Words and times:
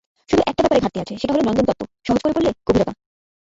শুধু 0.29 0.41
একটা 0.41 0.61
ব্যাপারে 0.63 0.83
ঘাটতি 0.83 0.97
আছে, 1.03 1.13
সেটা 1.17 1.31
হলো 1.33 1.43
নন্দনতত্ত্ব, 1.47 1.83
সহজ 2.07 2.19
করে 2.23 2.33
বললে 2.37 2.49
গভীরতা। 2.67 2.93